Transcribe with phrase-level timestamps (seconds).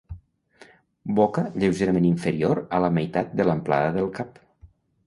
[1.19, 4.47] Boca lleugerament inferior a la meitat de l'amplada del cap.